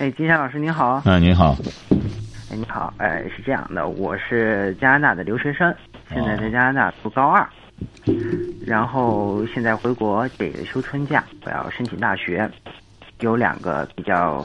[0.00, 1.02] 哎，金山老师您好。
[1.04, 1.54] 哎，您好。
[2.50, 2.94] 哎，你好。
[2.96, 5.74] 哎，是这样的，我是加拿大的留学生，
[6.08, 7.46] 现在在加拿大读高二，
[8.66, 12.50] 然后现在回国这个休春假，我要申请大学，
[13.20, 14.42] 有两个比较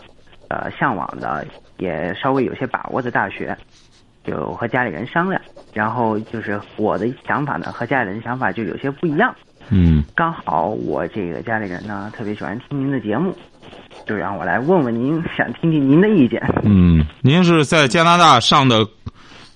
[0.50, 1.48] 呃向往的，
[1.78, 3.58] 也稍微有些把握的大学，
[4.26, 5.42] 就和家里人商量，
[5.74, 9.34] 然后就是我的想法呢和家里人想法就有些不一样。
[9.70, 10.04] 嗯。
[10.14, 13.34] 刚好我这个家里人呢特别喜欢听您的节目。
[14.06, 16.42] 就让我来问问您，想听听您的意见。
[16.64, 18.86] 嗯，您是在加拿大上的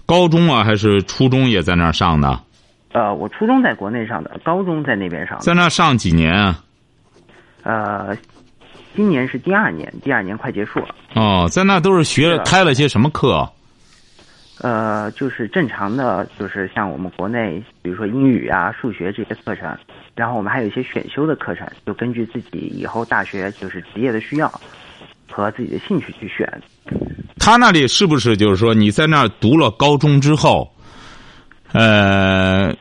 [0.05, 2.39] 高中啊，还是初中也在那儿上的？
[2.91, 5.37] 呃，我初中在国内上的，高中在那边上。
[5.39, 6.59] 在那上几年啊？
[7.63, 8.17] 呃，
[8.95, 10.87] 今年是第二年，第二年快结束了。
[11.13, 13.47] 哦，在那都是学开了些什么课？
[14.61, 19.73] 呃，就是正常的，就是像我们国内，比如说英语啊、数学这些课程，
[20.15, 24.51] 然后我们还有一些选修的课程，就根据自己以后大学就是职业的需要
[25.31, 26.45] 和自己的兴趣去选。
[27.37, 30.69] 他那里是不是就是说你在那儿读了高中之后，
[31.71, 32.75] 呃，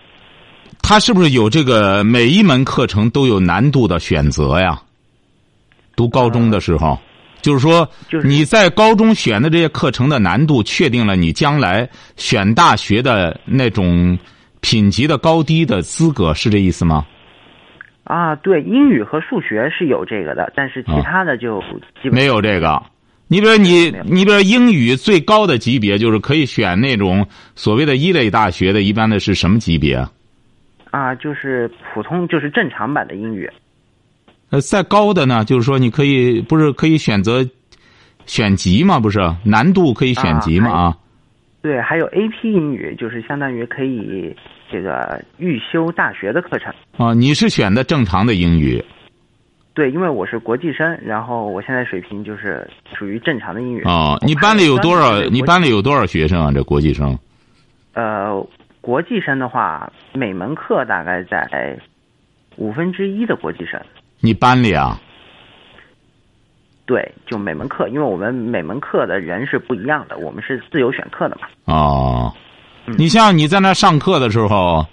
[0.82, 4.82] 他是不是有这个每一门课程都有难度的选择呀？
[5.94, 6.98] 读高中的时候。
[7.40, 7.88] 就是说，
[8.24, 14.18] 你在高中选的这些课程的难度，确定了你将来选大学的那种
[14.60, 17.06] 品级的高低的资格，是这意思吗？
[18.04, 21.60] 啊，对，英语和数学是有这个的，但是其他的就
[22.02, 22.82] 基本没有这个。
[23.28, 30.02] 你比如你，你比如英语最高的级别就是可以选那种所谓的一类大学的，一般的是什么级别？
[30.90, 33.46] 啊，就是普通，就是正常版的英语。
[34.50, 37.46] 呃，再高的呢，就是说你可以不是可以选择
[38.24, 38.98] 选级吗？
[38.98, 40.70] 不是难度可以选级吗？
[40.70, 40.96] 啊，
[41.60, 44.34] 对，还有 A P 英语，就是相当于可以
[44.72, 46.72] 这个预修大学的课程。
[46.96, 48.82] 啊，你是选的正常的英语？
[49.74, 53.82] 对，因为我是国际生，然后我现在水平就是属于正常的英语。
[53.84, 55.20] 啊，你班里有多少？
[55.24, 56.50] 你班里有多少学生啊？
[56.50, 57.16] 这国际生？
[57.92, 58.44] 呃，
[58.80, 61.78] 国际生的话，每门课大概在
[62.56, 63.80] 五分之一的国际生。
[64.20, 65.00] 你班里啊？
[66.86, 71.46] 对，就每门课，因为我们每门课的人是不一样的，我们是自由选课的嘛。
[71.66, 72.32] 哦，
[72.96, 74.86] 你像你在那上课的时候，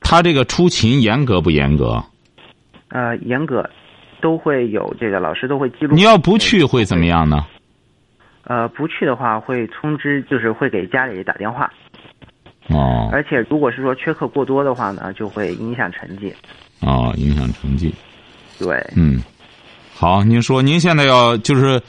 [0.00, 2.04] 他这个出勤严格不严格？
[2.88, 3.68] 呃，严格，
[4.20, 5.94] 都会有这个老师都会记录。
[5.94, 7.46] 你要不去会怎么样呢？
[8.44, 11.72] 呃，不去的话会通知，就是会给家里打电话。
[12.68, 13.08] 哦。
[13.10, 16.30] 而且如果是说缺课过多的话呢，就会影响成绩。
[16.82, 17.94] 哦，影响成绩。
[18.64, 19.22] 对，嗯，
[19.94, 21.80] 好，您说您现在要就是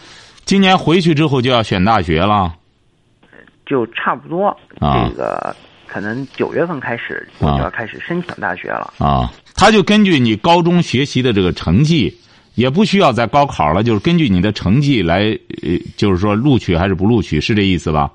[0.44, 2.53] 今年回去之后就要选大学了，
[3.66, 5.56] 就差不多，这个
[5.88, 9.31] 可能九月份开始我就要开始申请大学了啊。
[9.56, 12.14] 他就根据你高中学习的这个成绩，
[12.56, 15.22] 也不需要再高考了，就是根据你的成绩来，
[15.64, 18.12] 呃，就是说录取还是不录取，是这意思吧？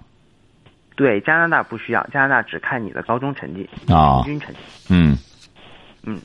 [0.97, 4.61] 对，加拿大不需要，加拿大只看你的高中成绩啊，平均成绩，
[4.91, 5.17] 嗯，
[6.03, 6.21] 嗯。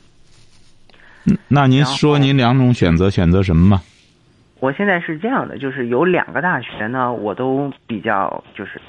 [1.47, 3.81] 那您说您两种选择选择什么吗？
[4.59, 8.81] 我现在是这样的，就是有两个大学呢，我都比较就是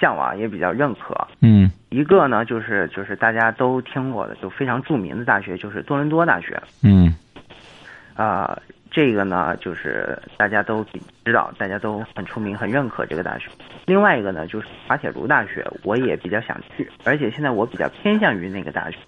[0.00, 1.14] 向往，也比较认可。
[1.40, 1.70] 嗯。
[1.90, 6.60] 一个呢，就是就是大家都听过的，就非常著名的大学，就是多伦多大学。
[6.82, 7.14] 嗯。
[8.14, 8.58] 啊，
[8.90, 10.84] 这个呢，就是大家都
[11.24, 13.48] 知道，大家都很出名，很认可这个大学。
[13.86, 18.98] 另外一个呢，就是滑铁卢大学，我也比较想去，而且现在我比较偏向于那个大学。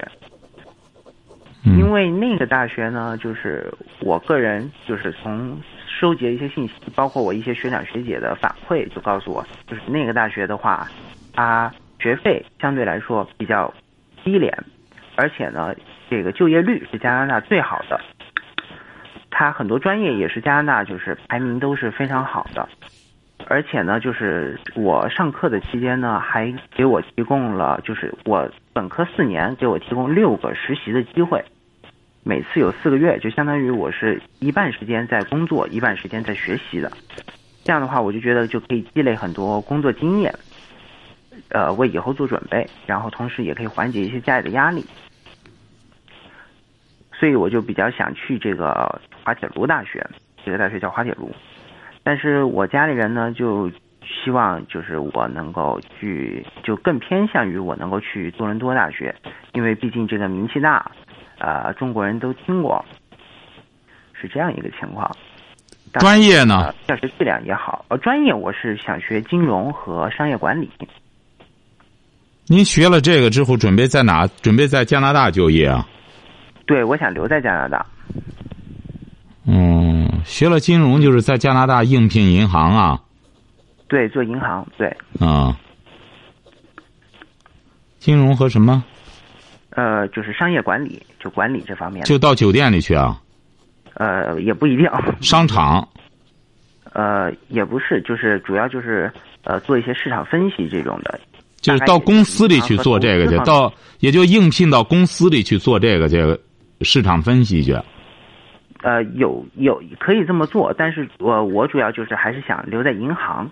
[1.64, 10.88] 因为那个大学呢，就是我个人就是从收集一些信息，包括我一些学长学姐的反馈，就告诉我，就是那个大学的话，
[11.34, 13.72] 它学费相对来说比较
[14.24, 14.56] 低廉，
[15.16, 15.74] 而且呢，
[16.08, 18.00] 这个就业率是加拿大最好的，
[19.30, 22.66] 它很多专业也是加拿大就是排名都是非常好的，
[23.50, 31.44] 而且呢，就是我上课的期间呢，还给我提供了，就是我本科四年给我提供六个实习的机会。
[32.22, 36.92] 每次有四个月，就相当于我是一半时间在工作，一半时间在学习的。
[37.64, 40.32] 这样的话，我就觉得就可以积累很多工作经验，
[41.48, 44.86] 呃，为以后做准备，然后同时也可以缓解一些家里的压力。
[47.12, 50.06] 所以我就比较想去这个滑铁卢大学，
[50.44, 51.34] 这个大学叫滑铁卢。
[52.02, 53.70] 但是我家里人呢，就
[54.02, 59.14] 希望就是我能够去，就更偏向于我能够去多伦多大学，
[59.52, 60.90] 因为毕竟这个名气大，
[61.38, 62.84] 呃，中国人都听过，
[64.12, 65.10] 是这样一个情况。
[65.94, 66.74] 专业呢呃？
[66.86, 70.70] 教学质量也好，呃，专业我是想学金融和商业管理。
[72.46, 74.26] 您学了这个之后，准备在哪？
[74.40, 75.86] 准备在加拿大就业啊？
[76.66, 77.86] 对，我想留在加拿大。
[79.46, 79.79] 嗯，
[80.24, 83.00] 学了金融就是在加拿大应聘银行啊？
[83.88, 84.88] 对，做银行，对，
[85.18, 85.56] 啊。
[87.98, 88.82] 金融和什么？
[89.70, 92.04] 呃，就是商业管理，就管理这方面。
[92.04, 93.20] 就到酒店里去啊？
[93.94, 94.86] 呃，也不一定。
[95.20, 95.86] 商场？
[96.92, 99.12] 呃，也不是，就是主要就是
[99.44, 101.20] 呃做一些市场分析这种的。
[101.60, 106.40] 就是到公司里去做这个去，到也就应聘到公司里去做这个这个
[106.80, 107.76] 市场分析去。
[108.82, 113.50] 呃，有有可以这么做，但是我我主要就是还是想留在银行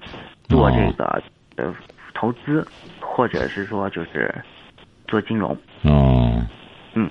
[0.48, 1.22] 做这个
[1.56, 1.74] 呃
[2.14, 2.66] 投资，
[3.00, 4.34] 或者是说就是
[5.06, 5.56] 做金融。
[5.82, 6.46] 哦。
[6.94, 7.08] 嗯。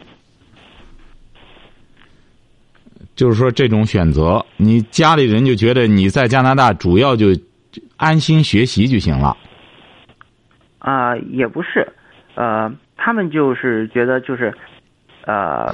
[3.15, 7.27] 就是说，这种选择，你家里人就觉得你在加拿大主要就
[7.95, 9.35] 安心学习就行了。
[10.77, 11.87] 啊、也不是，
[12.35, 14.53] 呃，他们就是觉得就是，
[15.25, 15.73] 呃，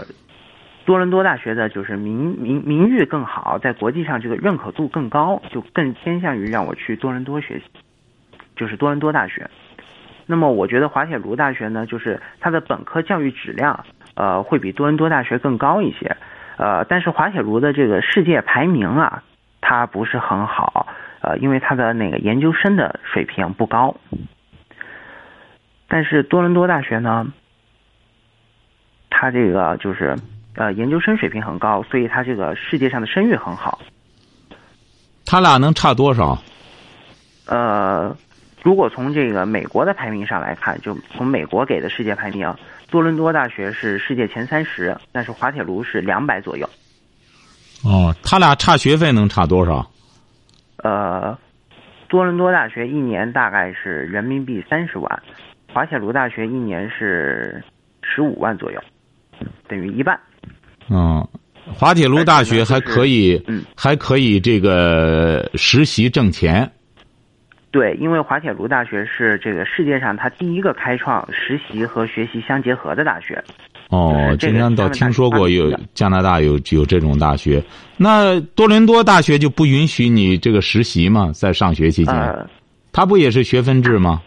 [0.85, 7.65] 多伦多大学的就是名名名誉更好，在国际上这个认可度更高，就更偏向于让我去多伦多学习，
[8.55, 9.49] 就是多伦多大学。
[10.25, 13.85] 那么我觉得滑铁卢大学呢，就是它的本科教育质量，
[14.15, 16.15] 呃，会比多伦多大学更高一些，
[16.57, 19.23] 呃，但是滑铁卢的这个世界排名啊，
[19.61, 20.87] 它不是很好，
[21.21, 23.95] 呃，因为它的那个研究生的水平不高。
[25.87, 27.27] 但是多伦多大学呢，
[29.09, 30.15] 它这个就是
[30.55, 33.79] 呃研究生水平很高，所以他这个世界上的声誉很好。
[35.25, 36.37] 他俩能差多少？
[37.47, 38.15] 呃，
[38.61, 42.53] 如果从这个美国的排名上来看，就从美国给的世界排名，
[42.89, 46.69] 多伦多大学是世界前三十，但是滑铁卢是两百左右。
[47.83, 49.89] 哦，他俩差学费能差多少？
[50.77, 51.37] 呃，
[52.07, 55.23] 多伦多大学一年大概是人民币三十万，
[55.73, 57.63] 滑铁卢大学一年是
[58.03, 58.79] 十五万左右，
[59.67, 60.19] 等于一半。
[60.89, 61.27] 嗯，
[61.73, 66.69] 滑铁卢大学还可以，嗯，还可以这个实习挣钱。
[67.71, 73.43] 对，因为滑铁卢大学是这个世界上它第一个开创实习和学习相结合的大学。
[73.89, 77.63] 哦今天倒听说过有加拿大有有这种大学，
[77.97, 81.31] 那多伦多大学就不允许你这个实习吗？
[81.33, 82.47] 在上学期间，呃，
[82.91, 84.21] 他不也是学分制吗？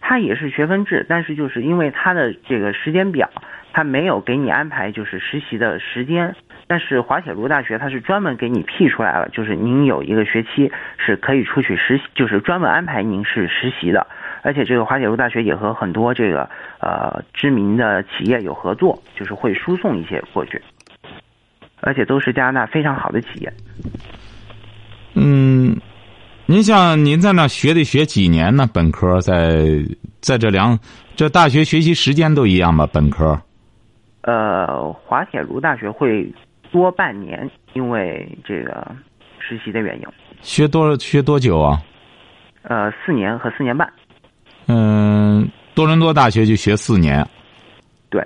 [0.00, 3.28] 它也是学分制，但是就是因为它的这个时间表，
[3.72, 6.34] 他没有给你安排就是实习的时间。
[6.70, 14.06] 但是滑铁卢大学它是专门给你辟出来了，就是您有一个学期是可以出去实习，就是专门安排您是实习的。
[14.42, 16.48] 而且这个滑铁卢大学也和很多这个
[16.80, 20.60] 呃知名的企业有合作，就是会输送一些过去，
[21.80, 23.52] 而且都是加拿大非常好的企业。
[25.14, 25.74] 嗯，
[26.44, 28.68] 您像您在那学得学几年呢？
[28.72, 29.64] 本科在
[30.20, 30.78] 在这两
[31.16, 32.86] 这大学学习时间都一样吧？
[32.92, 33.40] 本科
[34.28, 36.30] 呃，滑铁卢大学会
[36.70, 38.94] 多半年，因为这个
[39.38, 40.06] 实习的原因。
[40.42, 41.80] 学多学多久啊？
[42.60, 43.90] 呃，四年和四年半。
[44.66, 47.26] 嗯，多伦多大学就学四年。
[48.10, 48.22] 对，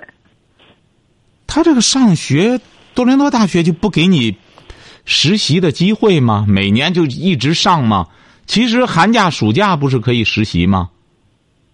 [1.47, 2.59] 他这个上学，
[2.93, 4.35] 多伦多大学就不给你
[5.05, 6.45] 实习的机会吗？
[6.49, 8.07] 每年就一直上吗？
[8.45, 10.89] 其实寒假、暑假不是可以实习吗？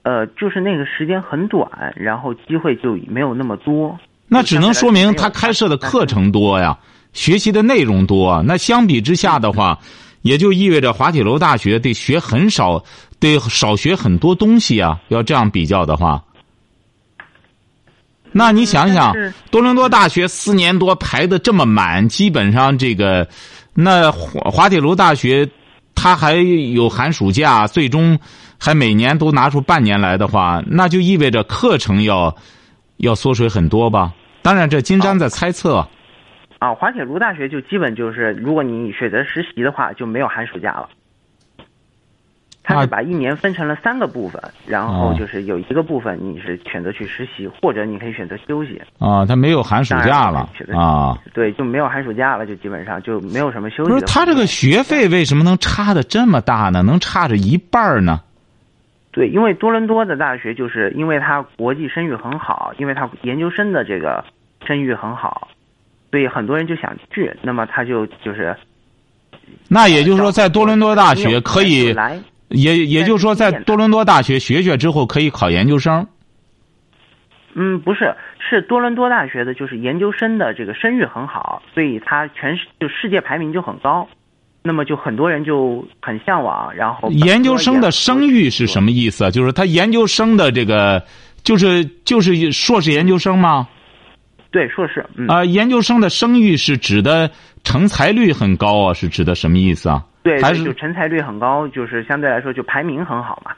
[0.04, 3.98] 呃，就是那个时间很短，然后机会就没有那么多。
[4.30, 6.78] 那只能说明他开设的课程多呀，
[7.14, 8.42] 学习的内容多。
[8.46, 9.78] 那相比之下的话，
[10.22, 12.84] 也就意味着滑铁卢大学得学很少，
[13.20, 15.00] 得少学很多东西啊。
[15.08, 16.24] 要这样比较的话，
[18.32, 19.12] 那你想想，
[19.50, 23.28] 多伦多大学四年多排的这么满，基本上这个，
[23.74, 25.50] 那滑滑铁卢大学，
[25.96, 28.20] 他还有寒暑假，最终
[28.60, 32.36] 还每年都拿出半年来的话，那就意味着课程要
[32.98, 34.14] 要缩水很多吧？
[34.42, 35.86] 当然，这金山在猜测。
[36.60, 40.90] 啊，滑铁卢大学就基本就是，如果你选择实习的话，就没有寒暑假了。
[42.62, 48.80] 他啊是把一年分成了三个部分，然后哦就是有一个部分你是选择去实习，或者你可以选择休息。
[49.00, 51.18] 啊，他没有寒暑假了啊。
[51.34, 54.06] 对，就没有寒暑假了，就基本上就没有什么休息不是。
[54.06, 56.84] 他这个学费为什么能差的这么大呢？
[56.84, 58.22] 能差着一半呢？
[59.12, 64.24] 对，因为多伦多的大学就是因为它国际声誉很好，因为它研究生的这个
[64.66, 65.50] 声誉很好，
[66.12, 67.36] 所以很多人就想去。
[67.42, 68.56] 那么他就就是
[69.68, 76.08] 那也就是说，在多伦多大学可以来也也就是说，在多伦多大学学学之后可以考研究生。
[77.56, 84.08] 嗯，不是，是多伦多大学的，就是研究生的这个声誉很好，所以它全世就世界排名就很高，
[84.62, 86.74] 那么就很多人就很向往。
[86.76, 89.30] 然后研究生的声誉是什么意思？
[89.32, 91.04] 就是他研究生的这个，
[91.44, 93.68] 就是就是硕士研究生吗？
[94.52, 95.06] 对，硕士。
[95.28, 97.30] 啊，研究生的声誉是指的
[97.64, 98.94] 成才率很高啊？
[98.94, 100.04] 是指的什么意思啊？
[100.24, 103.52] 对，还是就成才率很高，就是相对来说就排名很好嘛。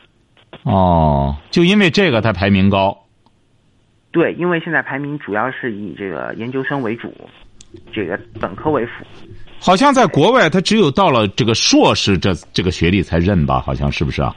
[0.64, 2.98] 哦，就因为这个他排名高。
[4.12, 7.12] 对，因为现在排名主要是以这个研究生为主，
[7.94, 8.92] 这个本科为辅。
[9.62, 13.62] 好像在国外，他只有到了这个硕士这这个学历才认吧？
[13.62, 14.36] 好像是不是啊？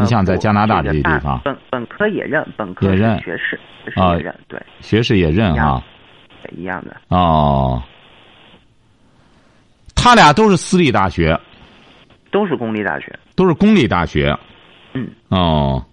[0.00, 3.60] 你像在加拿大这些地方，本本科也认，本科也认学士，
[3.96, 5.84] 也认，对，学士也认啊，
[6.56, 6.96] 一样的。
[7.08, 7.82] 哦，
[9.94, 11.38] 他俩都是私立大学，
[12.30, 14.34] 都是公立大学，都是公立大学。
[14.94, 15.06] 嗯。
[15.28, 15.84] 哦。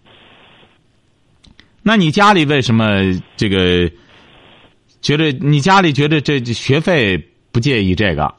[1.82, 3.02] 那你家里为什么
[3.36, 3.92] 这个
[5.02, 7.18] 觉得你家里觉得这学费
[7.52, 8.34] 不介意这个？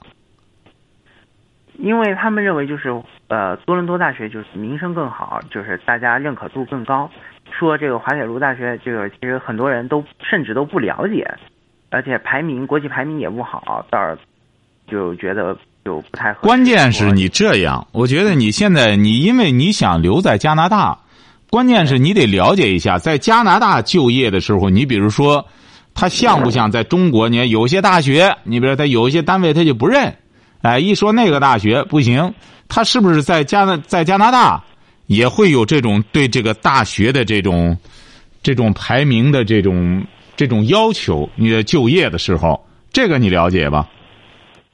[1.79, 2.91] 因为他们认为就是
[3.29, 7.11] 呃多伦多大学就是名声更好，就是大家认可度更高。
[7.57, 11.27] 说这个滑铁卢大学这个其实很多人都甚至都不了解，
[11.91, 14.19] 而且排名国际排名也不好，倒是
[14.87, 16.33] 就觉得就不太。
[16.35, 20.99] 关键是你这样，我觉得你现在你因为你想留在加拿大。
[21.51, 25.47] 关键是你得了解一下，在加拿大就业的时候，你比如说，
[26.01, 27.29] 他像不像在中国？
[27.29, 30.15] 你看有些大学，你比如说他有一些单位他就不认，
[30.63, 32.33] 哎，一说那个大学不行，
[32.69, 34.63] 他是不是在加拿在加拿大
[35.07, 37.77] 也会有这种对这个大学的这种
[38.45, 41.29] 这种排名的这种这种要求？
[41.35, 43.89] 你的就业的时候，这个你了解吧？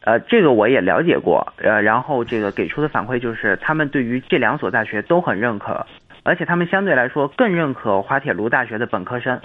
[0.03, 5.87] 呃，这个我也了解过，呃，然后这个给出的反馈就是，他们对于这两所大学都很认可。
[6.23, 9.41] 而且他们相对来说更认可滑铁卢大学的本科生。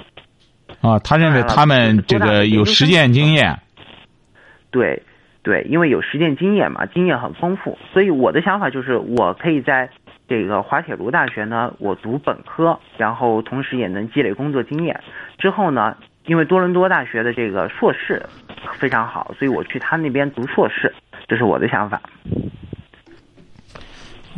[0.81, 3.57] 啊，他认为他们这个有实践经验。
[4.71, 5.01] 对，
[5.41, 9.89] 对，因为有实践经验嘛，经验很丰富，所以我的想法就是，我可以在
[10.27, 14.99] 这个滑铁卢大学呢，我读本科，然后同时也能积累工作经验。
[15.37, 15.95] 之后呢，
[16.25, 18.21] 因为多伦多大学的这个硕士
[18.77, 20.93] 非常好，所以我去他那边读硕士，
[21.27, 21.99] 这是我的想法。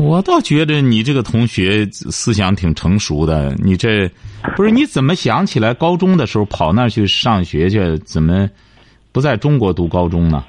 [0.02, 3.54] 我倒觉得你这个同学思想挺成熟的。
[3.64, 4.10] 你这
[4.56, 7.98] 不是你怎么想起来高中的时候跑那儿去上学去？
[8.00, 8.50] 怎么
[9.12, 10.44] 不在中国读高中呢？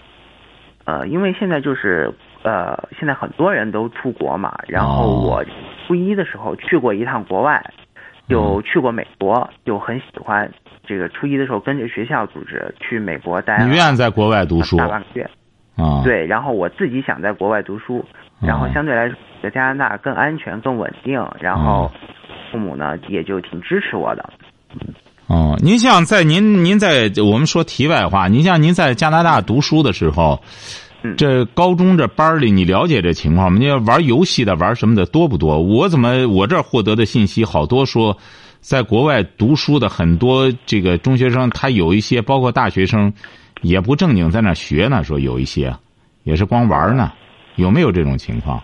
[0.84, 4.54] 呃，因为现在就是呃，现在很多人都出国嘛。
[4.66, 5.44] 然后我
[5.86, 7.62] 初一的时候去过一趟国外，
[8.28, 10.50] 有去过美国，就很喜欢
[10.86, 11.08] 这个。
[11.10, 13.62] 初一的时候跟着学校组织去美国待。
[13.64, 14.78] 你愿意在国外读书？
[14.78, 15.30] 大半个月。
[15.76, 16.02] 啊。
[16.04, 18.04] 对，然后我自己想在国外读书，
[18.42, 19.16] 然后相对来说。
[19.42, 21.90] 在加拿大更安全、更稳定，然后
[22.48, 24.30] 父母呢也就挺支持我的。
[25.26, 30.40] 哦，您像在您您在我们说题外话，您像您在加拿大读书的时候，
[31.16, 33.58] 这高中这班里你了解这情况吗？
[33.58, 35.60] 你要玩游戏的、玩什么的多不多？
[35.60, 38.16] 我怎么我这获得的信息好多说，
[38.60, 43.12] 在国外读书的很多这个中学生，他有一些包括大学生，
[43.62, 45.02] 也不正经在那学呢。
[45.02, 45.74] 说有一些
[46.22, 47.12] 也是光玩呢，
[47.56, 48.62] 有没有这种情况？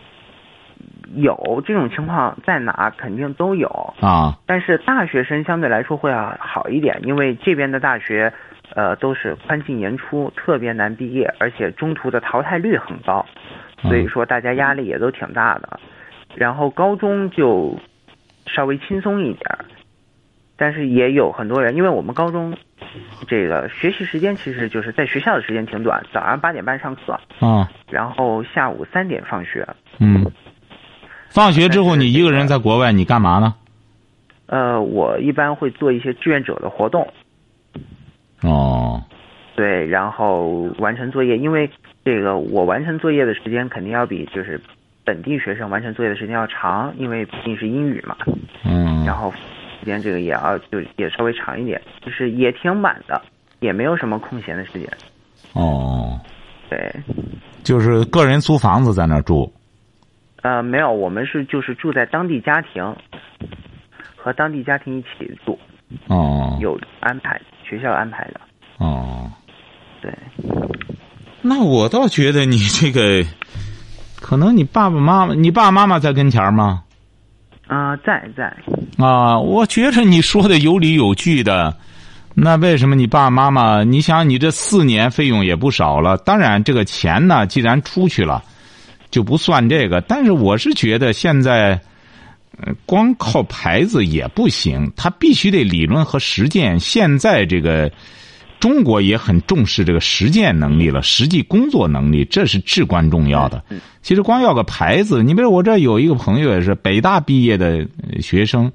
[1.15, 8.31] 有这种情况在哪肯定都有啊，但是大学生相对来说会要好一点，因为这边的大学，
[8.75, 13.25] 呃，都是宽进严出，特别难毕业，而且中途的淘汰率很高，
[13.81, 15.81] 所以说大家压力也都挺大的。
[16.35, 17.79] 然后高中就
[18.47, 19.59] 稍微轻松一点，
[20.59, 22.55] 但是也有很多人，因为我们高中
[23.27, 29.67] 这个学习时间其实就是在学校的时间挺短，早上八点半上课啊，然后下午三点放学，
[30.01, 30.31] 嗯。
[31.31, 33.55] 放学之后，你一个人在国外，你干嘛呢？
[34.47, 37.07] 呃，我一般会做一些志愿者的活动。
[38.43, 39.03] 哦。
[39.55, 40.49] 对，然后
[40.79, 41.69] 完成作业，因为
[42.05, 44.59] 这个我完成作业的时间肯定要比就是
[45.05, 48.17] 本地学生完成作业的时间要长，因为毕竟是英语嘛。
[48.65, 49.05] 嗯。
[49.05, 49.39] 然后时
[49.89, 53.21] 间这个也要就也稍微长一点，就是也挺满的，
[53.61, 54.89] 也没有什么空闲的时间。
[55.55, 56.21] 哦。
[56.71, 56.79] 对。
[57.65, 59.51] 就是个人租房子在那儿住。
[60.43, 62.95] 呃，没有，我们是就是住在当地家庭，
[64.17, 65.59] 和当地家庭一起住。
[66.07, 66.57] 哦。
[66.61, 68.41] 有安排，学校安排的。
[68.79, 69.33] 哦。
[70.01, 70.13] 对。
[71.43, 73.27] 那我倒觉得你这个，
[74.21, 76.85] 可能你爸爸妈妈，你爸爸妈妈在跟前吗？
[77.67, 78.57] 啊，在在。
[78.99, 81.77] 啊，我觉着你说的有理有据的。
[82.35, 83.83] 那为什么你爸爸妈妈？
[83.83, 86.17] 你想，你这四年费用也不少了。
[86.19, 88.43] 当然，这个钱呢，既然出去了。
[89.11, 90.03] 就不算这个。
[90.03, 91.81] 但是我是觉得现在，
[92.85, 96.79] 光靠牌子也不行，他必须得理论和实践。
[96.79, 97.91] 现在这个
[98.61, 103.63] 中国也很重视这个实践能力了，实际工作能力，这是至关重要的。
[104.03, 107.87] 其实光要个牌子，你比如我这有一个朋友也是北大毕业的
[108.21, 108.71] 学生。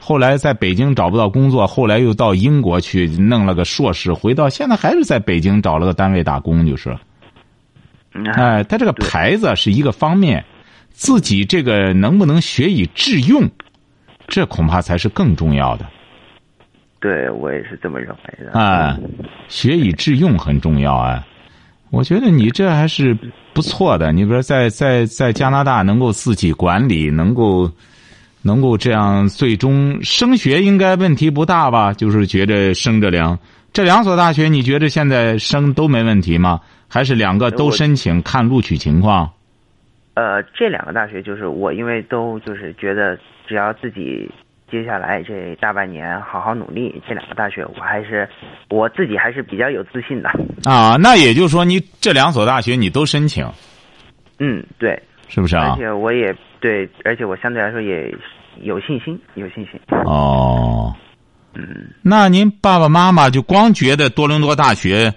[0.00, 6.96] 后来在北京找不到工作，后来又到英国去弄了个硕士，回到现在还是在北京找了个单位打工，就是。
[8.34, 10.44] 哎，他这个牌子是一个方面，
[10.90, 13.48] 自己这个能不能学以致用，
[14.28, 15.86] 这恐怕才是更重要的。
[17.00, 18.58] 对我也是这么认为的。
[18.58, 18.98] 啊，
[19.48, 21.26] 学以致用很重要啊！
[21.90, 23.16] 我觉得你这还是
[23.52, 24.12] 不错的。
[24.12, 27.70] 你比如在在在加拿大能够自己管理，能够。
[28.40, 31.92] 能够这样，最终升学应该问题不大吧？
[31.92, 33.36] 就是觉得升着两
[33.72, 36.60] 这两所大学，你觉得现在升都没问题吗？
[36.86, 39.28] 还是两个都申请看录取情况？
[40.14, 44.30] 呃，这两个大学就是我，因为都就是觉得只要自己
[44.70, 48.28] 接下来这大半年好好努力，这两个大学我还是
[48.68, 50.28] 我自己还是比较有自信的。
[50.64, 53.46] 啊，那也就是说，你这两所大学你都申请？
[54.38, 55.02] 嗯，对。
[55.30, 55.72] 是不是啊？
[55.72, 58.10] 而且我也对，而且我相对来说也
[58.62, 59.78] 有信心，有信心。
[60.06, 60.94] 哦，
[61.54, 65.12] 嗯，那您爸爸妈妈就光觉得多伦多大学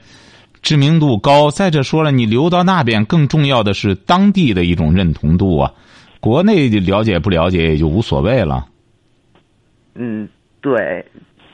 [0.62, 5.72] 知名度高，再者说了，你留到那边更重要的是当地的一种认同度啊。
[6.20, 8.66] 国内了解不了解也就无所谓了。
[9.96, 10.28] 嗯，
[10.62, 11.06] 对。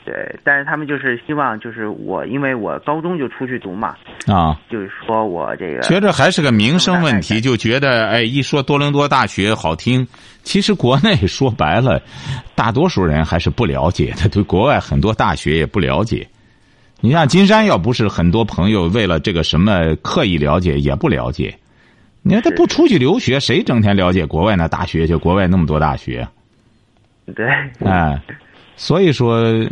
[0.05, 3.93] 对，但是他们就是希望，就是我，因为我高中就出去读嘛，
[4.25, 10.07] 啊，就是说我这个觉着还是个名声问题，就觉得哎，一说多伦多大学好听，
[10.43, 12.01] 其实国内 说白了，
[12.55, 16.25] 大多数人还是不了解，他对国外很多大学也不了解。
[17.01, 21.53] 你像金山，要不是很多朋友为了这个什么刻意了解，也不了解。
[22.21, 25.17] 你看他不出去留学，谁整天了解国外那大学去？
[25.17, 26.25] 国外那么多大学，
[27.35, 27.45] 对，
[27.85, 28.21] 哎，
[28.75, 29.65] 所以说。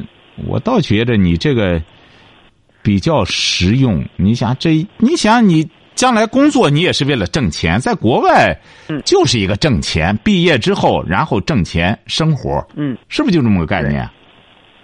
[0.48, 1.82] 我倒觉得你这个
[2.82, 4.04] 比较实用。
[4.18, 5.66] 你想这，你想你
[5.96, 8.54] 将来工作，你也是为了挣钱，在国外
[9.06, 10.14] 就是一个挣钱。
[10.26, 14.06] 毕业之后，然后挣钱生活，嗯，是不是就这么个概念？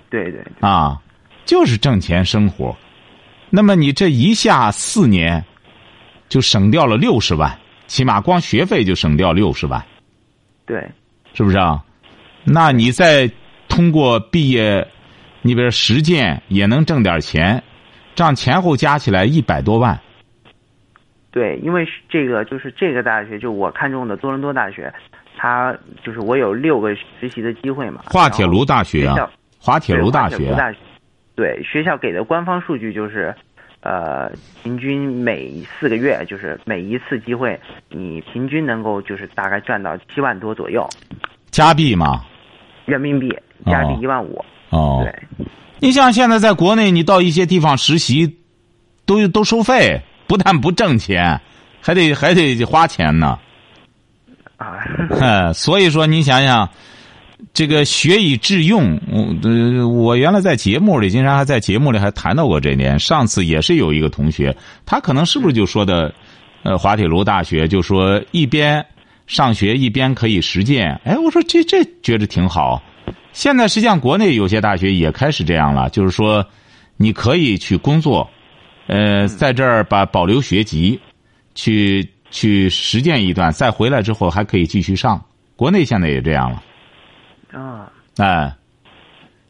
[0.09, 0.97] 对对啊，
[1.43, 2.73] 就是挣钱生活。
[3.49, 5.43] 那么你这一下四年
[6.29, 9.85] 就省掉了六十万，起码光学费就省掉六十万。
[10.65, 10.79] 对，
[11.33, 11.83] 是不是啊？
[12.43, 13.29] 那你再
[13.67, 14.87] 通过毕业。
[15.43, 17.63] 你比如实践也能挣点钱，
[18.13, 19.99] 这样前后加起来一百多万。
[21.31, 24.93] 对，因为这个就是这个大学，就我看中的多伦多大学，
[25.35, 28.03] 它就是我有六个实习的机会嘛。
[28.05, 30.55] 滑铁卢大学啊，滑铁卢大学。
[31.33, 33.33] 对，学校给的官方数据就是，
[33.79, 40.87] 呃，平均每四个月就是每一次机会，你平均能够就是大概赚到七万多左右。
[41.49, 42.23] 加币吗？
[42.85, 43.29] 人民币
[43.65, 44.43] 加币一万五。
[44.69, 45.45] 哦，对，
[45.79, 48.37] 你像现在在国内，你到一些地方实习，
[49.05, 51.39] 都都收费，不但不挣钱，
[51.81, 53.37] 还得还得花钱呢。
[54.57, 56.69] 啊， 所以说你想想，
[57.53, 62.97] 这个学以致用，我我原来在节目里，经常还在节目里还谈到过这点。
[62.99, 66.13] 上次也是有一个同学，他可能是不是就说的，
[66.63, 68.85] 呃，滑铁卢大学就说一边
[69.27, 70.99] 上学一边可以实践。
[71.03, 72.81] 哎，我说这这觉得挺好。
[73.33, 76.45] 现在实际上，国内有些大学也开始这样了，就是说，
[76.97, 78.29] 你可以去工作，
[78.87, 80.99] 呃，在这儿把保留学籍，
[81.55, 85.23] 去去实践一段，再回来之后还可以继续上。
[85.55, 86.63] 国内现在也这样了。
[87.57, 87.91] 啊。
[88.17, 88.53] 哎，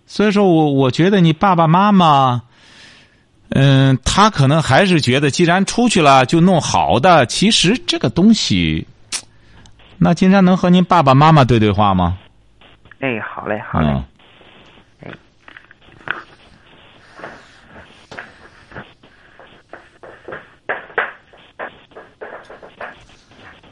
[0.05, 2.43] 所以说我我觉得你爸爸妈妈，
[3.49, 7.25] 嗯，他可能还是觉得，既然出去了就弄好的。
[7.25, 8.85] 其实这个东西，
[10.03, 12.17] 那金山能和您爸爸妈妈对对话吗？
[13.01, 14.03] 哎，好嘞，好嘞。
[14.99, 15.11] 哎，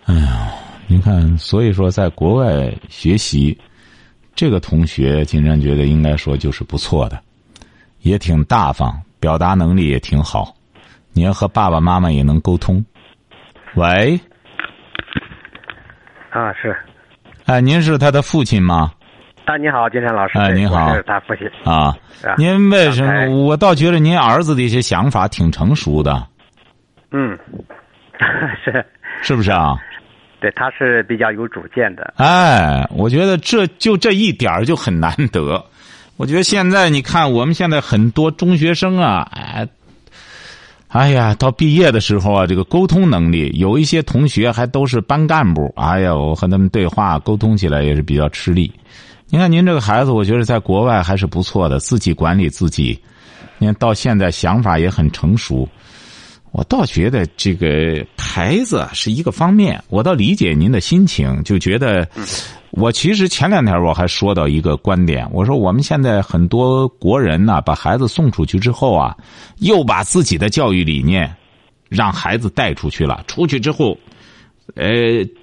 [0.05, 0.51] 哎呀，
[0.85, 3.59] 您看，所以说，在国外学习，
[4.35, 7.19] 这个同学，金山觉得应该说就是不错的，
[8.01, 10.55] 也挺大方，表达能力也挺好。
[11.11, 12.85] 你要和爸爸妈妈也能沟通。
[13.73, 14.19] 喂。
[16.29, 16.75] 啊，是。
[17.45, 18.91] 哎，您是他的父亲吗？
[19.45, 20.37] 啊，你好，金山老师。
[20.37, 21.95] 哎，您好，是他父亲啊。
[22.37, 23.45] 您为什么？
[23.45, 26.27] 我倒觉得您儿子的一些想法挺成熟的。
[27.11, 27.37] 嗯，
[28.63, 28.85] 是
[29.21, 29.75] 是不是啊？
[30.39, 32.13] 对，他是比较有主见的。
[32.17, 35.65] 哎，我觉得这就这一点就很难得。
[36.17, 39.67] 我觉得现在你看，我们现在很多中学生啊，哎，
[40.89, 45.71] 哎呀，到毕业的时候啊，这个沟通能力，有一些同学还都是班干部。
[45.75, 48.71] 哎呀，我和他们对话沟通起来也是比较吃力。
[49.29, 52.99] 你看您这个孩子，我觉得在国外还是不错的，自己管理自己。
[53.59, 55.69] 你看到现在想法也很成熟。
[56.51, 62.07] 我倒觉得这个孩子是一个方面，我倒理解您的心情，就觉得。
[62.71, 69.17] 我其实前两天我还说到一个观点，我说我们现在很多国人呢，把孩子送出去之后啊，
[69.57, 71.35] 又把自己的教育理念
[71.89, 73.23] 让孩子带出去了。
[73.25, 73.97] 出去之后，
[74.75, 74.87] 呃，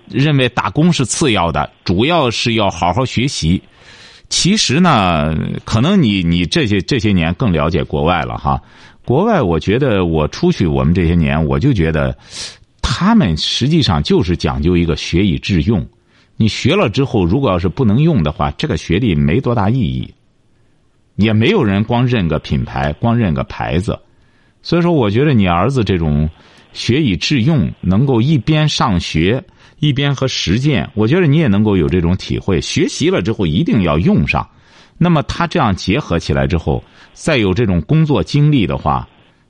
[0.08, 3.60] 认为打工是次要的，主要是要好好学习。
[4.28, 8.62] 其实呢，可能你你这些这些年更了解国外了哈。
[9.06, 12.14] 国外，我觉得我出去我们这些年，我就觉得
[12.82, 15.86] 他们实际上就是讲究一个学以致用。
[16.36, 20.12] 你学了之后，如果要是不能用的话，这个学历没多大意义。
[21.14, 23.96] 也没有人光认个品牌，光认个牌子。
[24.60, 26.28] 所以说，我觉得你儿子这种
[26.72, 29.42] 学以致用，能够一边上学
[29.78, 32.60] 一边和实践，我觉得你也能够有这种体会。
[32.60, 34.46] 学习了之后一定要用上，
[34.98, 36.82] 那么他这样结合起来之后，
[37.12, 39.06] 再有这种工作经历的话，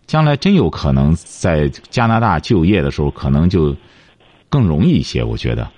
[0.06, 3.74] 将来真有可能在加拿大就业的时候，可能就
[4.48, 5.22] 更容易一些。
[5.22, 5.68] 我觉得。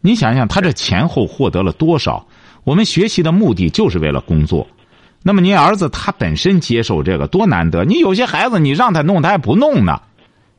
[0.00, 2.26] 你想想，他这前后获得了多少？
[2.62, 4.66] 我们学习的目的就是为了工作。
[5.22, 7.84] 那么，您儿子他本身接受这个多难得。
[7.84, 10.00] 你有些孩子，你让他弄，他还不弄呢。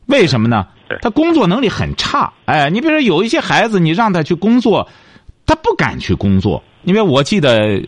[0.08, 0.66] 为什么呢？
[1.02, 2.34] 他工作能力很差。
[2.46, 4.88] 哎，你比如说有一些孩子，你让他去工作，
[5.46, 6.64] 他不敢去工作。
[6.84, 7.80] 因为我记得，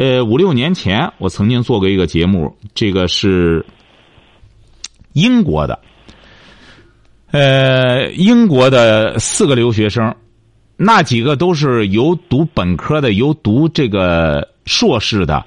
[0.00, 3.62] 呃，五六年前我曾经做过一个节目，这个是
[5.12, 5.78] 英国的，
[7.32, 10.16] 呃，英国的四个留学生。
[10.78, 15.44] 那几个都是有读本科的，有读这个硕士的，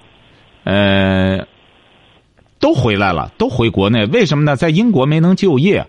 [0.65, 1.47] 呃，
[2.59, 4.05] 都回来了，都回国内。
[4.05, 4.55] 为什么呢？
[4.55, 5.87] 在英国没能就业，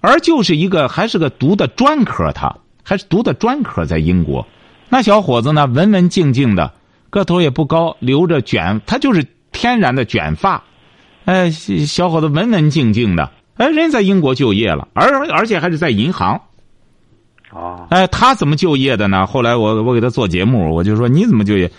[0.00, 4.44] 而就是一个还是个读的专科，他还是读的专科，在英国。
[4.88, 6.72] 那小伙子呢，文文静静的，
[7.10, 10.62] 个头也不高，留着卷，他就是天然的卷发，
[11.24, 16.40] 哎，小伙子文文静静的，哎，人在英国就业了，而而且还是在银行。
[17.52, 19.26] 哦，哎，他怎么就业的呢？
[19.26, 21.70] 后来我我给他做节目，我就说你怎么就业？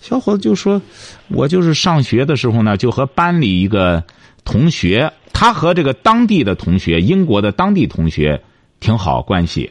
[0.00, 0.82] 小伙子就说，
[1.28, 4.02] 我就是上学的时候呢，就和班里一个
[4.44, 8.42] 同学，他和这个当地的同学，英国的当地同学
[8.80, 9.70] 挺好关系。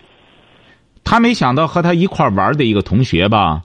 [1.03, 3.63] 他没想到和他一块玩的一个同学吧，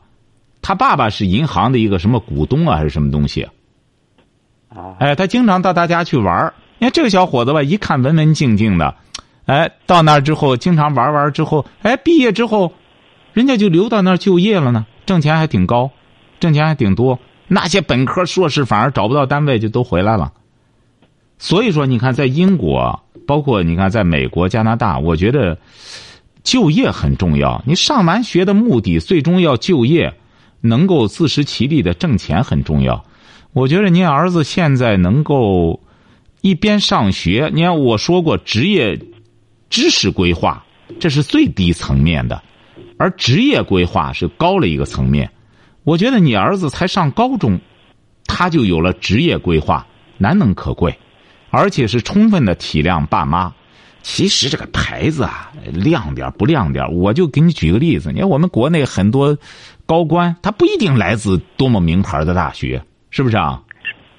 [0.66, 3.46] 他爸爸是银行的一个什么股东啊，还是什么东西？
[4.68, 6.52] 啊，哎，他经常到他家去玩。
[6.78, 8.92] 你看这个小伙子吧，一看文文静静的。
[9.44, 12.72] 哎，到那儿之后，经常玩玩之后，哎，毕业之后，
[13.32, 15.88] 人家就留到那儿就业了呢，挣钱还挺高，
[16.40, 17.16] 挣钱还挺多。
[17.46, 20.32] 那些本科、硕士反而找不到单位，就都回来了。
[21.38, 25.56] 所以说，你看，在英国，包括你看，在美国、加拿大，我觉得
[26.42, 27.62] 就业很重要。
[27.64, 30.12] 你上完学的目的，最终要就业，
[30.60, 33.04] 能够自食其力的挣钱很重要。
[33.52, 35.80] 我觉得您儿子现在能够
[36.40, 38.98] 一边上学，你看我说过职业。
[39.68, 40.64] 知识规划，
[41.00, 42.40] 这是最低层面的，
[42.98, 45.28] 而职业规划是高了一个层面。
[45.82, 47.58] 我觉得你儿子才上高中，
[48.26, 49.84] 他就有了职业规划，
[50.18, 50.96] 难能可贵，
[51.50, 53.52] 而且是充分的体谅爸妈。
[54.08, 58.12] 其实这个牌子啊，亮点不亮点，我就给你举个例子。
[58.12, 59.36] 你看我们国内很多
[59.84, 63.60] 高官，他不一定来自多么名牌的大学，是不是啊？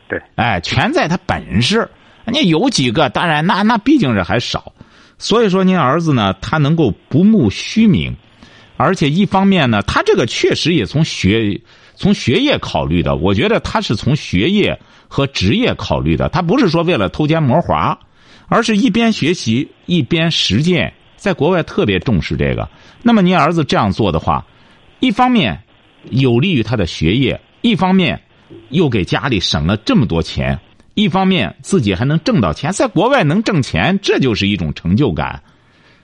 [0.10, 1.90] 对，哎，全在他本事。
[2.26, 4.74] 你有几个，当然那那毕竟是还少。
[5.18, 8.14] 所以说，您儿子呢，他能够不慕虚名，
[8.76, 11.62] 而且一方面呢，他这个确实也从学
[11.96, 13.16] 从学业考虑的。
[13.16, 17.98] 我觉得他是从学业和职业考虑的，他不是说为了偷奸摸滑，
[18.48, 20.94] 而是一边学习一边实践。
[21.16, 22.70] 在国外特别重视这个。
[23.02, 24.46] 那么您儿子这样做的话，
[25.00, 25.60] 一方面
[26.12, 28.22] 有利于他的学业，一方面
[28.70, 30.60] 又给家里省了这么多钱。
[30.94, 35.44] 一方面自己还能挣到钱，在国外能挣钱，这就是一种成就感。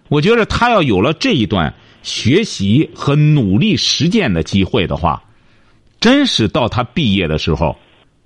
[0.10, 5.23] 我觉得他要有了这一段学习和努力实践的机会的话，
[5.99, 7.75] 真是到他毕业的时候，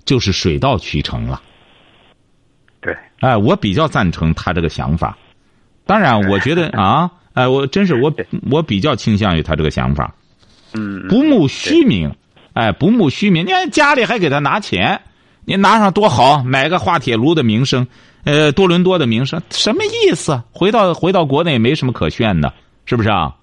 [0.04, 1.40] 就是水到渠成了。
[2.88, 5.16] 对，哎，我比较赞成他这个想法。
[5.86, 8.12] 当然，我觉得 啊，哎，我真是我
[8.50, 10.14] 我比较倾向于他这个想法。
[10.74, 12.14] 嗯，不慕虚名，
[12.52, 13.44] 哎，不慕虚名。
[13.44, 15.00] 你看家里还给他拿钱。
[15.44, 17.86] 你拿上多好，买个滑铁卢的名声，
[18.24, 20.42] 呃，多伦多的名声，什么意思？
[20.52, 22.52] 回到回到国内没什么可炫的，
[22.84, 23.34] 是不是啊？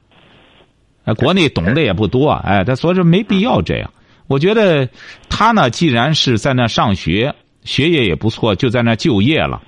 [1.05, 3.89] 哎，国内懂的也不多，哎，他所以说没必要这样。
[4.27, 4.87] 我觉得
[5.29, 7.33] 他呢，既然是在那上学，
[7.65, 9.61] 学业也不错，就在那就业了，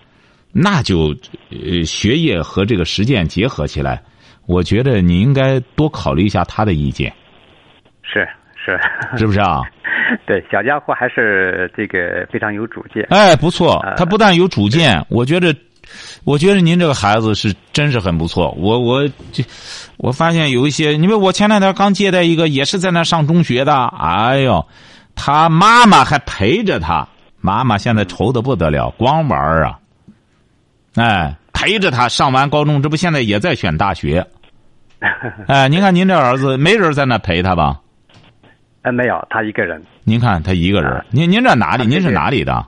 [0.53, 1.13] 那就
[1.49, 4.01] 呃学业和这个实践结合起来，
[4.45, 7.11] 我觉得你应该多考虑一下他的意见，
[8.03, 8.79] 是是，
[9.17, 9.61] 是不是啊？
[10.25, 13.05] 对，小家伙还是这个非常有主见。
[13.09, 15.53] 哎，不错，呃他不但有主见，我觉得，
[16.23, 18.51] 我觉得您这个孩子是真是很不错。
[18.51, 19.43] 我我这，
[19.97, 24.65] 我发现有一些，因为我前两天刚接待一个，也是在那上中学的，哎呦，
[25.13, 27.05] 他妈妈还陪着他，
[27.47, 29.79] 妈妈现在愁的不得了，光玩儿啊，
[30.95, 34.27] 哎，陪着他上完高中，这不现在也在选大学，
[35.47, 37.79] 哎，您看您这儿子没人在那陪他吧？
[38.81, 39.81] 哎，没有，他一个人。
[40.03, 41.87] 您看他一个人啊，您您这哪里？
[41.87, 42.67] 您是哪里的？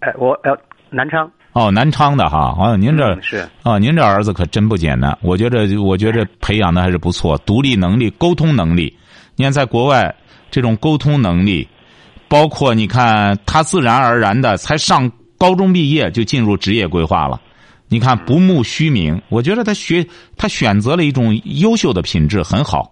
[0.00, 0.56] 哎，我呃，
[0.88, 1.30] 南昌。
[1.52, 5.14] 哦，南昌的哈，好像您这嗯是哦，您这儿子可真不简单。
[5.20, 8.96] 我觉着，我觉着培养的还是不错，独立能力、沟通能力。
[9.36, 10.14] 你看，在国外，
[10.50, 11.68] 这种沟通能力，
[12.32, 17.38] 包括你看他自然而然的才上高中毕业就进入职业规划了。
[17.88, 20.02] 你看不慕虚名，我觉得他学
[20.34, 22.90] 他选择了一种优秀的品质，很好。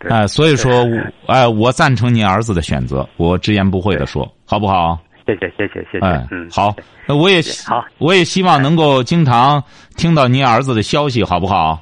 [0.00, 4.98] 对哎、所以说对，哎、我赞成您儿子的选择，我直言不讳的说，好不好？
[5.24, 6.04] 谢谢谢谢谢谢。
[6.04, 6.74] 哎，嗯，好，
[7.06, 9.62] 那我也好我也希望能够经常
[9.96, 11.80] 听到您儿子的消息，好不好？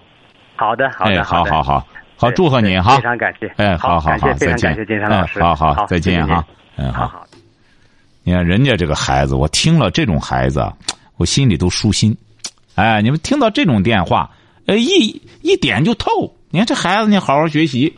[0.56, 1.86] 好的好哎，好好好，
[2.20, 3.02] 好，祝贺你哈非！
[3.02, 3.50] 常感谢。
[3.56, 5.40] 哎，好好好，再见常感谢金山老师。
[5.40, 6.44] 哎好好，再见哈。
[6.76, 7.06] 嗯，好。
[7.06, 7.26] 好好。
[8.22, 10.62] 你看人家这个孩子，我听了这种孩子，
[11.16, 12.14] 我心里都舒心。
[12.74, 14.30] 哎，你们听到这种电话，
[14.66, 16.30] 呃，一一点就透。
[16.50, 17.96] 你看这孩子，你好好学习。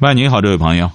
[0.00, 0.90] 喂，你好，这位朋友。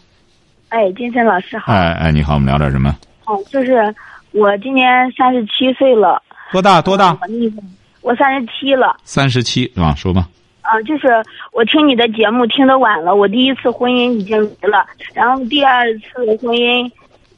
[0.68, 1.72] 哎，金森老师好。
[1.72, 2.94] 哎哎，你好，我们聊点什么？
[3.28, 3.96] 哦，就是
[4.32, 4.86] 我今年
[5.18, 6.22] 三十七岁了。
[6.52, 6.82] 多大？
[6.82, 7.14] 多大？
[7.22, 7.64] 我那个，
[8.02, 8.98] 我三十七了。
[9.06, 9.96] 三十七是吧？
[9.96, 10.28] 说吧。
[10.62, 11.08] 啊、就是
[11.52, 16.90] 我听你的节目听得晚了，我第一次婚姻已经离了，然后第二次婚姻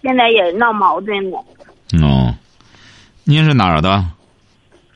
[0.01, 1.37] 现在也闹矛盾了。
[2.01, 2.35] 哦，
[3.23, 4.05] 您是哪儿的？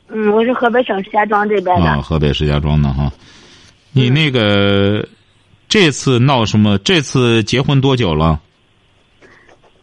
[0.08, 1.86] 嗯，我是河北省石家庄这边的。
[1.86, 3.10] 啊，河北石家庄的哈。
[3.92, 5.06] 你那个
[5.68, 6.78] 这次闹什么？
[6.78, 8.40] 这次结婚多久了？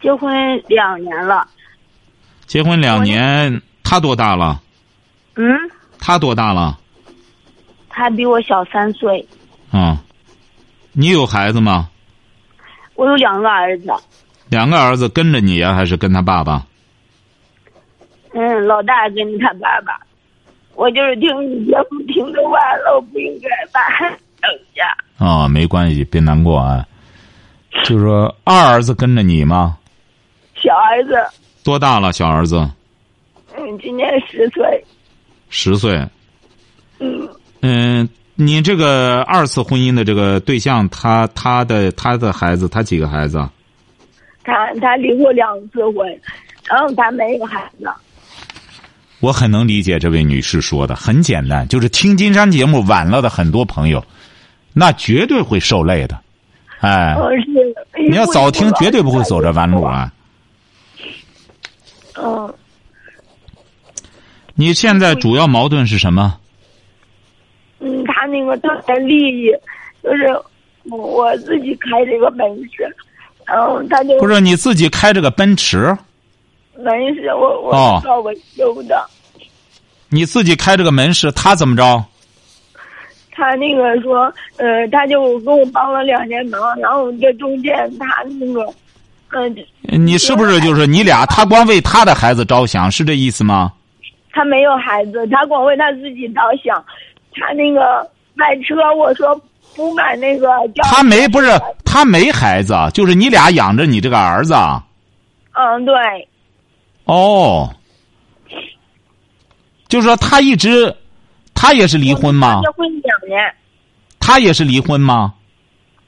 [0.00, 0.32] 结婚
[0.68, 1.46] 两年了。
[2.46, 4.62] 结婚两年，他多大了？
[5.34, 5.44] 嗯，
[5.98, 6.78] 他多大了？
[7.96, 9.26] 他比我小三岁。
[9.70, 9.98] 啊，
[10.92, 11.88] 你有孩子吗？
[12.94, 13.90] 我有两个儿子。
[14.50, 16.64] 两个儿子跟着你呀、还是跟他爸爸？
[18.34, 19.98] 嗯，老大跟着他爸爸。
[20.74, 25.24] 我就是听你节目听得晚了，我不应该把孩子扔下。
[25.24, 26.86] 啊，没关系，别难过啊。
[27.84, 29.78] 就是说，二儿子跟着你吗？
[30.54, 31.14] 小儿子，
[31.64, 32.12] 多大了？
[32.12, 32.56] 小儿子
[33.56, 34.84] 嗯，今年十岁。
[35.48, 36.06] 十岁。
[36.98, 37.28] 嗯，
[37.68, 43.50] 嗯，你这个二次婚姻的这个对象，他他的他的孩子，他几个孩子啊？
[44.44, 46.06] 他他离过两次婚，
[46.68, 47.88] 然后他没有孩子。
[49.18, 54.04] 我很能理解这位女士说的，很简单，就是听金山节目晚了的很多朋友，
[54.72, 56.20] 那绝对会受累的，
[56.78, 57.16] 哎。
[58.08, 59.82] 你要早听，绝对不会走这弯路。
[59.82, 60.12] 啊！
[62.14, 62.54] 嗯，
[64.54, 66.38] 你现在主要矛盾是什么？
[67.80, 69.52] 嗯，他那个他的利益，
[70.02, 70.28] 就是
[70.84, 72.88] 我我自己开这个门市，
[73.44, 75.96] 然后他就不是你自己开这个奔驰，
[76.78, 79.04] 门市我我哦找维修的，
[80.08, 82.04] 你自己开这个门市，他怎么着？
[83.32, 88.72] 他那个说，呃，他就跟我帮了两年忙，然后这中间他那个，
[89.32, 89.54] 嗯、
[90.06, 91.26] 你是不是就是你俩？
[91.26, 93.70] 他光为他的孩子着想，是这意思吗？
[94.32, 96.82] 他没有孩子，他光为他自己着想。
[97.38, 99.38] 他那个买车，我说
[99.74, 100.48] 不买那个。
[100.82, 101.48] 他没不是
[101.84, 104.54] 他没孩子，就是你俩养着你这个儿子。
[105.52, 105.94] 嗯，对，
[107.04, 107.68] 哦，
[109.88, 110.94] 就是说他一直，
[111.54, 112.70] 他也是离婚吗结？
[112.72, 113.54] 婚两年，
[114.20, 115.32] 他也是离婚吗？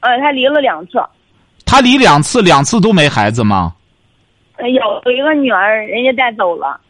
[0.01, 1.03] 呃，他离了两次，
[1.64, 3.75] 他离两次，两次都没孩子吗？
[4.57, 6.81] 呃有有一个女儿，人家带走了。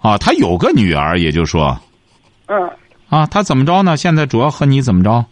[0.00, 1.76] 啊，他有个女儿，也就是说，
[2.46, 2.70] 嗯
[3.10, 3.96] 啊，他怎么着呢？
[3.96, 5.24] 现在主要和你怎么着？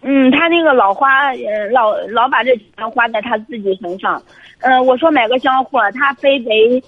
[0.00, 4.20] 嗯，他那个老花，呃，老老把这钱花在他自己身上。
[4.60, 6.82] 嗯、我说买个箱货，他非得，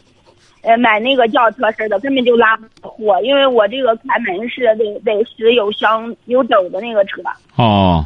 [0.62, 7.22] 呃，买那个轿车似的，根本就拉不到货，因为我这个开门是得得是有箱有斗的那个车。
[7.56, 8.04] 哦，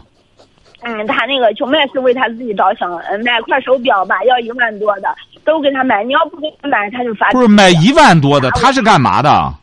[0.82, 5.08] 嗯，他那个全部也是为他自己着想，嗯，买块手表吧，要一万多的，
[5.44, 6.04] 都给他买。
[6.04, 7.30] 你要不给他买，他就发。
[7.30, 9.54] 不是买一万多的，他是干嘛的？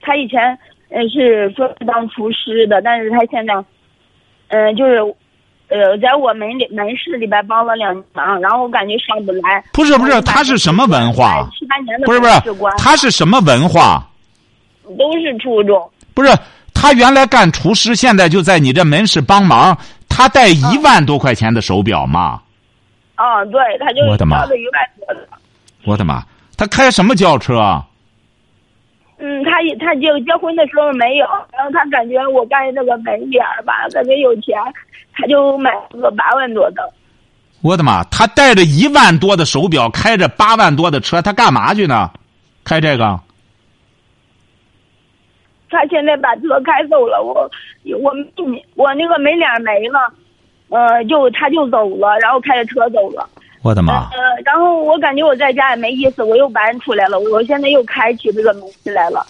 [0.00, 0.58] 他以前
[0.94, 3.52] 呃是说是当厨师的，但是他现在，
[4.48, 5.00] 嗯、就是
[5.68, 9.64] 呃，在我门里门市里边帮了两年忙，然后我感觉上不来。
[9.72, 11.48] 不是不是，他是什么文化？
[11.58, 12.32] 七八年的不是不是
[12.78, 14.06] 他是什么文化？
[14.96, 15.90] 都是初中。
[16.14, 16.30] 不是
[16.72, 19.76] 他原来干厨师，现在就在你这门市帮忙。
[20.08, 22.40] 他带一万多块钱的手表吗？
[23.16, 25.28] 啊，对，他就我的妈交了一万多的。
[25.84, 26.22] 我的妈！
[26.56, 27.84] 他开什么轿车啊？
[29.26, 34.54] 嗯，他也他结结婚的时候没有，然后他感觉我干那个门脸儿吧，感觉有钱，
[35.14, 36.92] 他就买了个八万多的。
[37.62, 38.04] 我的妈！
[38.10, 42.10] 他带着一万多的手表，开着八万多的车，他干嘛去呢？
[42.64, 43.18] 开这个？
[45.70, 47.50] 他现在把车开走了，我
[47.98, 48.12] 我
[48.74, 50.12] 我那个门脸没了，
[50.68, 53.26] 呃，就他就走了，然后开着车走了。
[53.64, 54.10] 我的妈！
[54.10, 59.26] 呃，然后我感觉我在家也没意思，我又搬出来了，我现在又开启这个门市来了。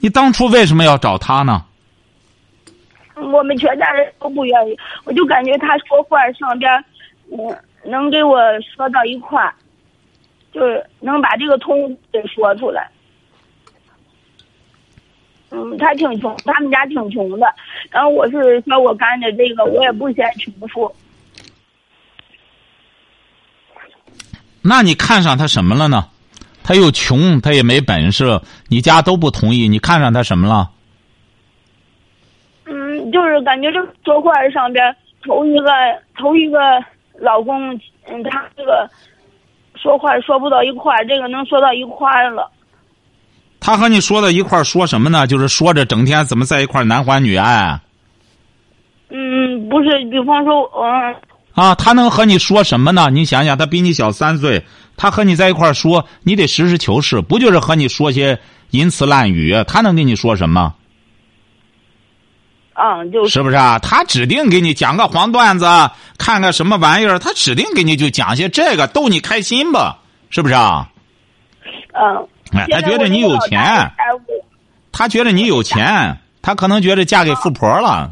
[0.00, 1.62] 你当初为什么要找他呢？
[3.14, 6.82] 我们全家人都不愿意，我就感觉他说话上边，
[7.30, 8.38] 嗯，能给我
[8.74, 9.52] 说到一块儿，
[10.50, 12.88] 就是能把这个通给说出来。
[15.50, 17.46] 嗯，他挺穷，他们家挺穷的。
[17.90, 20.90] 然后我是说我干的这个，我也不嫌穷富。
[24.66, 26.06] 那你看上他什么了呢？
[26.68, 30.70] 他又穷，他也没本事，你家都不同意，你看上他什么了？
[32.64, 35.70] 嗯，就是感觉这说话上边头一个
[36.18, 36.58] 头一个
[37.20, 37.72] 老公，
[38.08, 38.90] 嗯，他这个
[39.76, 42.50] 说话说不到一块儿，这个能说到一块儿了。
[43.60, 45.28] 他和你说到一块儿说什么呢？
[45.28, 47.80] 就是说着整天怎么在一块儿男欢女爱。
[49.10, 51.14] 嗯，不是，比方说，嗯。
[51.56, 53.08] 啊，他能和你说什么呢？
[53.10, 54.64] 你想想，他比你小三岁，
[54.96, 58.38] 他和你在一块儿说，你得实事求是，不就是和你说些
[58.70, 59.64] 淫词滥语？
[59.66, 60.74] 他能跟你说什么？
[62.74, 63.78] 嗯，就是是不是啊？
[63.78, 65.66] 他指定给你讲个黄段子，
[66.18, 70.90] 看个什么玩意儿，他指定给你就讲些这个逗你开心吧，是不是啊？
[71.94, 72.28] 嗯。
[72.52, 73.90] 哎，他觉得你有钱，
[74.92, 78.10] 他觉得你有钱，他可能觉得嫁给富婆了。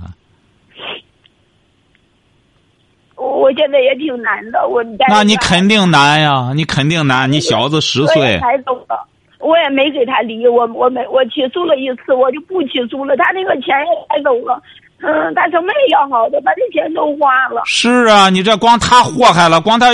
[3.16, 8.38] 我我现在也挺难的，我那你肯定难呀，你肯定难，你小子十岁。
[8.38, 9.06] 才走了，
[9.40, 13.16] 我也没给他离，我我没我起诉了一次，我就不起诉了。
[13.16, 14.62] 他那个钱也带走了，
[15.00, 17.62] 嗯，他什么也要好的，把这钱都花了。
[17.64, 19.88] 是啊，你这光他祸害了，光他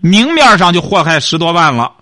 [0.00, 1.92] 明面上就祸害十多万了。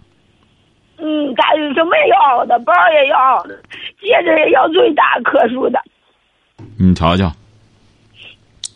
[0.98, 3.56] 嗯，他什么也要的，包也要的，
[4.00, 5.80] 戒指也要最大颗数的。
[6.78, 7.32] 你瞧瞧。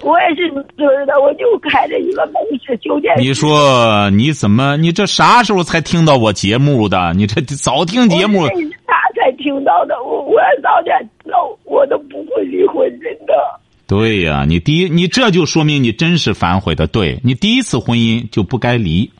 [0.04, 3.14] 我也是知的，我就开着一个门市酒店。
[3.18, 4.76] 你说你怎么？
[4.76, 7.14] 你这啥时候才听到我节目的？
[7.14, 8.46] 你这早听节目。
[8.86, 13.32] 他才听到的，我我要早点知道，我都不会离婚，真的。
[13.86, 16.86] 对呀，你第一，你这就说明你真是反悔的。
[16.86, 19.10] 对你第一次婚姻就不该离。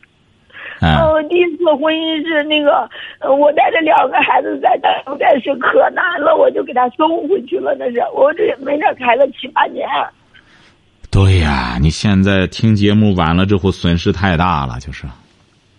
[0.81, 2.87] 哦，第一次婚姻是那个，
[3.33, 7.75] 我带着两个孩子在等待是可难了，我就给他送回去了。
[7.79, 9.87] 那是我这没这开了七八年。
[11.15, 15.05] 对呀，你现在听节目晚了之后损失太大了，就是。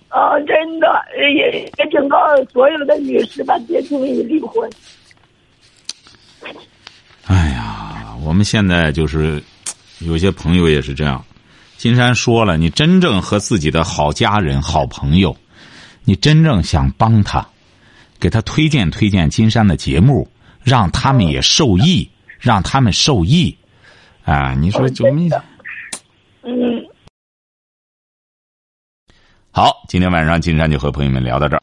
[0.09, 2.17] 啊，真的也也警告
[2.51, 4.71] 所有的女士吧，别轻易离婚。
[7.27, 9.43] 哎呀，我们现在就是
[9.99, 11.23] 有些朋友也是这样。
[11.77, 15.37] 金山说了，你真正和自己的好家人、好朋友，
[16.05, 17.47] 你真正想帮他，
[18.19, 20.27] 给他推荐推荐金山的节目，
[20.63, 22.09] 让他们也受益，
[22.41, 23.55] 让他们受益。
[24.27, 25.31] 啊，你说我们？
[26.43, 26.85] 嗯。
[29.53, 31.63] 好，今天晚上金山就和朋友们聊到这儿。